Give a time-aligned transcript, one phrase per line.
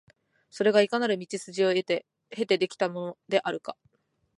[0.49, 3.77] それがいかなる道筋を経て出来てきたものであるか、